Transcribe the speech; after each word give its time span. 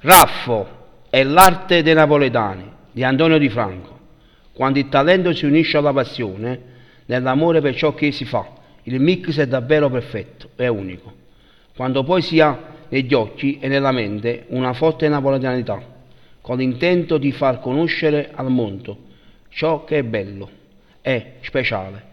Raffo 0.00 0.76
è 1.10 1.24
l'arte 1.24 1.82
dei 1.82 1.92
napoletani 1.92 2.70
di 2.92 3.02
Antonio 3.02 3.36
Di 3.36 3.48
Franco. 3.48 3.98
Quando 4.52 4.78
il 4.78 4.88
talento 4.88 5.32
si 5.32 5.44
unisce 5.44 5.76
alla 5.76 5.92
passione, 5.92 6.60
nell'amore 7.06 7.60
per 7.60 7.74
ciò 7.74 7.94
che 7.94 8.12
si 8.12 8.24
fa, 8.24 8.46
il 8.84 9.00
mix 9.00 9.36
è 9.40 9.48
davvero 9.48 9.90
perfetto, 9.90 10.50
è 10.54 10.68
unico. 10.68 11.12
Quando 11.74 12.04
poi 12.04 12.22
si 12.22 12.38
ha 12.38 12.56
negli 12.90 13.12
occhi 13.12 13.58
e 13.60 13.66
nella 13.66 13.90
mente 13.90 14.44
una 14.50 14.72
forte 14.72 15.08
napoletanità, 15.08 15.82
con 16.40 16.58
l'intento 16.58 17.18
di 17.18 17.32
far 17.32 17.58
conoscere 17.58 18.30
al 18.32 18.50
mondo 18.50 18.98
ciò 19.48 19.82
che 19.82 19.98
è 19.98 20.02
bello, 20.04 20.48
è 21.00 21.32
speciale. 21.40 22.04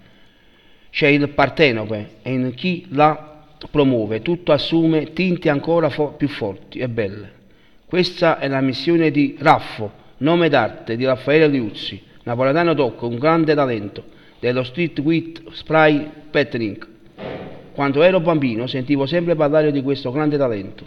C'è 0.90 1.08
il 1.08 1.30
partenope 1.30 2.16
e 2.24 2.32
in 2.32 2.52
chi 2.56 2.88
la 2.90 3.44
promuove 3.70 4.24
tutto 4.24 4.54
assume 4.54 5.14
tinte 5.14 5.52
ancora 5.52 5.92
fo- 5.92 6.14
più 6.14 6.28
forti 6.28 6.80
e 6.80 6.90
belle. 6.90 7.44
Questa 7.88 8.40
è 8.40 8.48
la 8.48 8.62
missione 8.62 9.12
di 9.12 9.36
Raffo, 9.38 9.92
nome 10.18 10.50
d'arte 10.50 10.96
di 10.96 11.06
Raffaele 11.06 11.48
Liuzzi, 11.48 12.02
napoletano 12.24 12.74
tocco, 12.74 13.08
un 13.08 13.20
grande 13.20 13.54
talento 13.54 14.04
dello 14.40 14.64
street 14.64 14.98
with 15.00 15.52
spray 15.52 16.10
pattering. 16.32 16.84
Quando 17.74 18.02
ero 18.02 18.20
bambino 18.22 18.66
sentivo 18.66 19.06
sempre 19.06 19.36
parlare 19.36 19.72
di 19.72 19.84
questo 19.84 20.12
grande 20.12 20.36
talento, 20.36 20.84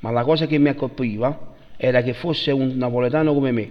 ma 0.00 0.12
la 0.12 0.22
cosa 0.22 0.46
che 0.46 0.56
mi 0.58 0.68
accolpiva 0.68 1.54
era 1.76 2.00
che 2.02 2.12
fosse 2.12 2.52
un 2.52 2.76
napoletano 2.76 3.34
come 3.34 3.50
me, 3.50 3.68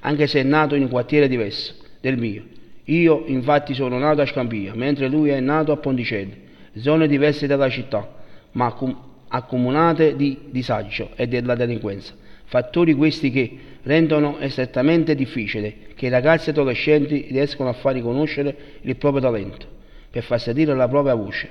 anche 0.00 0.26
se 0.26 0.40
è 0.40 0.44
nato 0.44 0.74
in 0.74 0.84
un 0.84 0.88
quartiere 0.88 1.28
diverso 1.28 1.74
del 2.00 2.16
mio. 2.16 2.42
Io 2.84 3.24
infatti 3.26 3.74
sono 3.74 3.98
nato 3.98 4.22
a 4.22 4.26
Scampia, 4.26 4.72
mentre 4.74 5.08
lui 5.08 5.28
è 5.28 5.40
nato 5.40 5.72
a 5.72 5.76
Ponticelli, 5.76 6.40
zone 6.76 7.06
diverse 7.06 7.46
della 7.46 7.68
città, 7.68 8.08
ma 8.52 8.64
accum- 8.64 8.96
accomunate 9.28 10.16
di 10.16 10.38
disagio 10.50 11.10
e 11.16 11.26
della 11.26 11.54
delinquenza. 11.54 12.14
Fattori 12.44 12.94
questi 12.94 13.30
che 13.30 13.58
rendono 13.82 14.38
estremamente 14.38 15.14
difficile 15.14 15.76
che 15.94 16.06
i 16.06 16.10
ragazzi 16.10 16.50
adolescenti 16.50 17.26
riescano 17.30 17.68
a 17.68 17.72
far 17.72 17.94
riconoscere 17.94 18.56
il 18.82 18.96
proprio 18.96 19.22
talento, 19.22 19.66
per 20.10 20.22
far 20.22 20.40
sentire 20.40 20.74
la 20.74 20.88
propria 20.88 21.14
voce. 21.14 21.48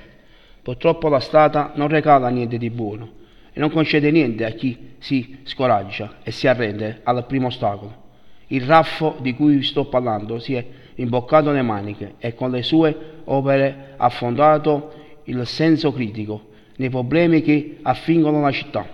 Purtroppo 0.62 1.08
la 1.08 1.20
strada 1.20 1.72
non 1.74 1.88
regala 1.88 2.28
niente 2.28 2.56
di 2.56 2.70
buono 2.70 3.22
e 3.52 3.60
non 3.60 3.70
concede 3.70 4.10
niente 4.10 4.44
a 4.44 4.50
chi 4.50 4.94
si 4.98 5.38
scoraggia 5.44 6.16
e 6.22 6.30
si 6.30 6.46
arrende 6.46 7.00
al 7.02 7.26
primo 7.26 7.48
ostacolo. 7.48 8.02
Il 8.48 8.62
raffo 8.62 9.16
di 9.20 9.34
cui 9.34 9.62
sto 9.62 9.86
parlando 9.86 10.38
si 10.38 10.54
è 10.54 10.64
imboccato 10.96 11.50
le 11.50 11.62
maniche 11.62 12.14
e 12.18 12.34
con 12.34 12.50
le 12.50 12.62
sue 12.62 12.96
opere 13.24 13.94
ha 13.96 14.08
fondato 14.08 14.92
il 15.24 15.46
senso 15.46 15.92
critico 15.92 16.52
nei 16.76 16.90
problemi 16.90 17.42
che 17.42 17.78
affingono 17.82 18.40
la 18.40 18.50
città, 18.50 18.86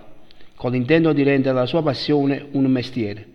con 0.55 0.71
l'intento 0.71 1.13
di 1.13 1.23
rendere 1.23 1.55
la 1.55 1.65
sua 1.65 1.81
passione 1.81 2.45
un 2.51 2.65
mestiere. 2.65 3.27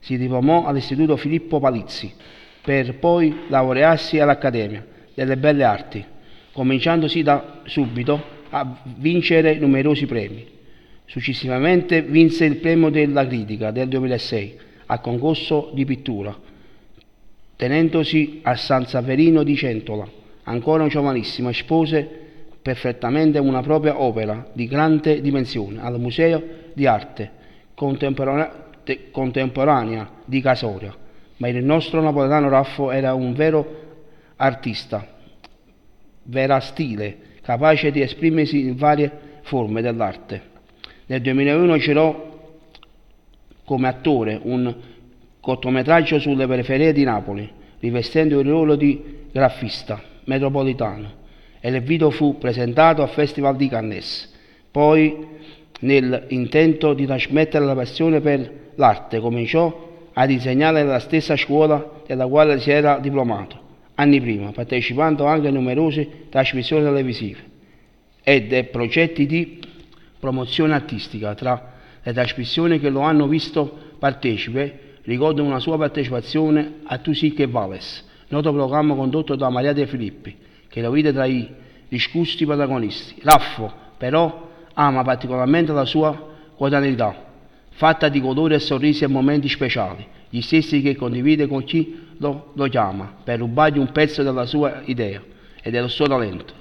Si 0.00 0.18
diplomò 0.18 0.66
all'Istituto 0.66 1.16
Filippo 1.16 1.58
Palizzi 1.58 2.12
per 2.60 2.98
poi 2.98 3.44
laurearsi 3.48 4.18
all'Accademia 4.18 4.84
delle 5.14 5.36
Belle 5.36 5.64
Arti, 5.64 6.04
cominciandosi 6.52 7.22
da 7.22 7.62
subito 7.64 8.22
a 8.50 8.82
vincere 8.96 9.56
numerosi 9.56 10.06
premi. 10.06 10.46
Successivamente 11.06 12.02
vinse 12.02 12.44
il 12.44 12.56
premio 12.56 12.90
della 12.90 13.26
critica 13.26 13.70
del 13.70 13.88
2006 13.88 14.58
al 14.86 15.00
concorso 15.00 15.70
di 15.74 15.84
pittura, 15.84 16.36
tenendosi 17.56 18.40
a 18.42 18.54
San 18.56 18.86
Saverino 18.86 19.42
di 19.42 19.56
Centola. 19.56 20.06
Ancora 20.44 20.86
giovanissimo 20.86 21.48
espose 21.48 22.25
perfettamente 22.66 23.38
una 23.38 23.62
propria 23.62 24.02
opera 24.02 24.44
di 24.52 24.66
grande 24.66 25.20
dimensione 25.20 25.80
al 25.80 26.00
Museo 26.00 26.42
di 26.74 26.84
Arte 26.84 27.30
Contemporanea, 29.12 30.10
di 30.24 30.40
Casoria. 30.40 30.92
Ma 31.36 31.46
il 31.46 31.64
nostro 31.64 32.00
napoletano 32.00 32.48
Raffo 32.48 32.90
era 32.90 33.14
un 33.14 33.34
vero 33.34 33.84
artista, 34.34 35.06
vera 36.24 36.58
stile, 36.58 37.18
capace 37.40 37.92
di 37.92 38.00
esprimersi 38.00 38.58
in 38.62 38.74
varie 38.74 39.12
forme 39.42 39.80
dell'arte. 39.80 40.42
Nel 41.06 41.20
2001 41.20 41.76
girò 41.76 42.50
come 43.64 43.86
attore 43.86 44.40
un 44.42 44.74
cortometraggio 45.38 46.18
sulle 46.18 46.48
periferie 46.48 46.92
di 46.92 47.04
Napoli, 47.04 47.48
rivestendo 47.78 48.40
il 48.40 48.48
ruolo 48.48 48.74
di 48.74 49.28
graffista 49.30 50.02
metropolitano 50.24 51.25
e 51.66 51.70
il 51.70 51.82
video 51.82 52.10
fu 52.10 52.38
presentato 52.38 53.02
al 53.02 53.08
Festival 53.08 53.56
di 53.56 53.66
Cannes. 53.66 54.32
Poi, 54.70 55.26
nell'intento 55.80 56.94
di 56.94 57.06
trasmettere 57.06 57.64
la 57.64 57.74
passione 57.74 58.20
per 58.20 58.70
l'arte, 58.76 59.18
cominciò 59.18 60.06
ad 60.12 60.30
insegnare 60.30 60.84
nella 60.84 61.00
stessa 61.00 61.34
scuola 61.34 62.02
della 62.06 62.28
quale 62.28 62.60
si 62.60 62.70
era 62.70 63.00
diplomato 63.00 63.64
anni 63.94 64.20
prima, 64.20 64.52
partecipando 64.52 65.26
anche 65.26 65.48
a 65.48 65.50
numerose 65.50 66.28
trasmissioni 66.28 66.84
televisive 66.84 67.40
ed 68.22 68.52
a 68.52 68.62
progetti 68.62 69.26
di 69.26 69.58
promozione 70.20 70.72
artistica. 70.72 71.34
Tra 71.34 71.72
le 72.00 72.12
trasmissioni 72.12 72.78
che 72.78 72.90
lo 72.90 73.00
hanno 73.00 73.26
visto 73.26 73.76
partecipe, 73.98 74.98
ricordo 75.02 75.42
una 75.42 75.58
sua 75.58 75.76
partecipazione 75.76 76.74
a 76.84 76.98
Tu 76.98 77.12
sì 77.12 77.32
che 77.32 77.48
vales, 77.48 78.06
noto 78.28 78.52
programma 78.52 78.94
condotto 78.94 79.34
da 79.34 79.48
Maria 79.48 79.72
De 79.72 79.88
Filippi, 79.88 80.44
che 80.76 80.82
lo 80.82 80.90
vide 80.90 81.10
tra 81.10 81.24
i 81.24 81.48
discussi 81.88 82.44
protagonisti. 82.44 83.22
Raffo, 83.22 83.72
però, 83.96 84.50
ama 84.74 85.02
particolarmente 85.02 85.72
la 85.72 85.86
sua 85.86 86.34
quotidianità, 86.54 87.16
fatta 87.70 88.10
di 88.10 88.20
colori 88.20 88.52
e 88.52 88.58
sorrisi 88.58 89.02
e 89.02 89.06
momenti 89.06 89.48
speciali, 89.48 90.06
gli 90.28 90.42
stessi 90.42 90.82
che 90.82 90.94
condivide 90.94 91.46
con 91.46 91.64
chi 91.64 92.08
lo, 92.18 92.52
lo 92.52 92.66
chiama, 92.66 93.10
per 93.24 93.38
rubargli 93.38 93.78
un 93.78 93.90
pezzo 93.90 94.22
della 94.22 94.44
sua 94.44 94.82
idea 94.84 95.22
e 95.62 95.70
del 95.70 95.88
suo 95.88 96.06
talento, 96.06 96.52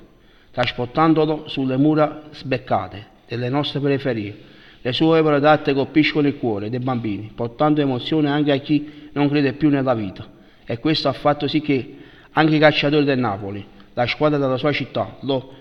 trasportandolo 0.51 1.49
sulle 1.49 1.75
mura 1.75 2.21
sbeccate 2.31 3.07
delle 3.27 3.49
nostre 3.49 3.81
periferie. 3.81 4.43
Le 4.79 4.93
sue 4.93 5.19
opere 5.19 5.41
d'arte 5.41 5.73
colpiscono 5.73 6.25
il 6.25 6.37
cuore 6.37 6.69
dei 6.69 6.79
bambini, 6.79 7.31
portando 7.35 7.81
emozione 7.81 8.29
anche 8.29 8.53
a 8.53 8.57
chi 8.59 9.09
non 9.11 9.27
crede 9.27 9.51
più 9.51 9.67
nella 9.67 9.93
vita. 9.93 10.25
E 10.63 10.79
questo 10.79 11.09
ha 11.09 11.13
fatto 11.13 11.49
sì 11.49 11.59
che 11.59 11.97
anche 12.31 12.55
i 12.55 12.59
calciatori 12.59 13.03
del 13.03 13.19
Napoli, 13.19 13.73
la 13.95 14.05
squadra 14.05 14.37
della 14.37 14.57
sua 14.57 14.71
città, 14.71 15.17
lo 15.21 15.51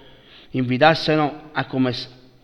invitassero 0.50 1.50
a 1.53 1.67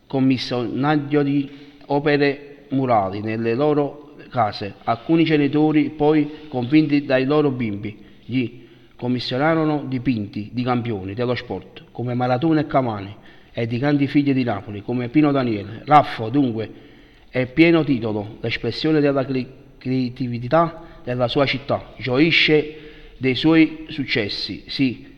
commissionario 0.06 1.22
di 1.22 1.50
opere 1.86 2.64
murali 2.70 3.20
nelle 3.20 3.54
loro 3.54 4.14
case. 4.30 4.74
Alcuni 4.84 5.24
genitori, 5.24 5.90
poi 5.90 6.48
convinti 6.48 7.04
dai 7.04 7.24
loro 7.24 7.50
bimbi, 7.50 7.98
gli 8.24 8.66
commissionarono 8.96 9.84
dipinti 9.86 10.50
di 10.52 10.62
campioni 10.62 11.14
dello 11.14 11.34
sport, 11.34 11.84
come 11.90 12.14
Maratona 12.14 12.60
e 12.60 12.66
Cavani, 12.66 13.16
e 13.52 13.66
di 13.66 13.78
grandi 13.78 14.06
figli 14.06 14.32
di 14.32 14.44
Napoli, 14.44 14.82
come 14.82 15.08
Pino 15.08 15.32
Daniele. 15.32 15.82
Raffo, 15.84 16.28
dunque, 16.28 16.70
è 17.28 17.46
pieno 17.46 17.82
titolo, 17.82 18.38
l'espressione 18.40 19.00
della 19.00 19.26
creatività 19.78 20.82
della 21.02 21.28
sua 21.28 21.46
città, 21.46 21.94
gioisce 21.98 22.76
dei 23.16 23.34
suoi 23.34 23.86
successi, 23.88 24.64
si 24.66 25.09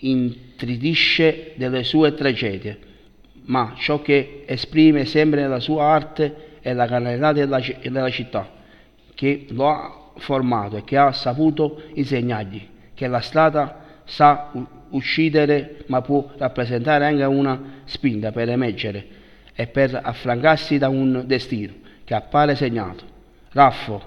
intridisce 0.00 1.52
delle 1.56 1.84
sue 1.84 2.14
tragedie, 2.14 2.78
ma 3.44 3.74
ciò 3.76 4.02
che 4.02 4.44
esprime 4.46 5.04
sempre 5.04 5.42
nella 5.42 5.60
sua 5.60 5.84
arte 5.84 6.58
è 6.60 6.72
la 6.72 6.86
canalità 6.86 7.32
della, 7.32 7.60
della 7.82 8.10
città, 8.10 8.50
che 9.14 9.46
lo 9.50 9.68
ha 9.68 10.10
formato 10.16 10.76
e 10.76 10.84
che 10.84 10.96
ha 10.96 11.12
saputo 11.12 11.82
insegnargli 11.94 12.76
che 12.98 13.06
la 13.06 13.20
strada 13.20 14.02
sa 14.06 14.50
uccidere 14.90 15.84
ma 15.86 16.00
può 16.02 16.32
rappresentare 16.36 17.06
anche 17.06 17.22
una 17.22 17.82
spinta 17.84 18.32
per 18.32 18.48
emergere 18.48 19.06
e 19.54 19.68
per 19.68 20.00
affrancarsi 20.02 20.78
da 20.78 20.88
un 20.88 21.22
destino 21.24 21.74
che 22.02 22.14
appare 22.14 22.56
segnato. 22.56 23.04
Raffo 23.50 24.02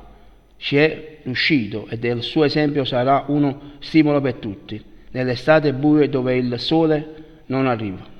ci 0.58 0.76
è 0.76 1.20
riuscito 1.24 1.88
e 1.88 1.98
del 1.98 2.22
suo 2.22 2.44
esempio 2.44 2.84
sarà 2.84 3.24
uno 3.28 3.76
stimolo 3.80 4.20
per 4.20 4.34
tutti, 4.34 4.84
nell'estate 5.12 5.74
buie 5.74 6.10
dove 6.10 6.36
il 6.36 6.60
sole 6.60 7.16
non 7.48 7.68
arriva. 7.68 8.11